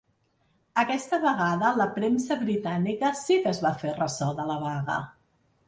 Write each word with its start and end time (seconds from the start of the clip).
Aquesta 0.83 1.19
vegada, 1.25 1.69
la 1.81 1.87
premsa 1.99 2.39
britànica 2.41 3.13
sí 3.21 3.39
que 3.45 3.55
es 3.55 3.63
va 3.69 3.75
fer 3.85 3.95
ressò 4.01 4.33
de 4.43 4.51
la 4.53 4.59
vaga. 4.67 5.01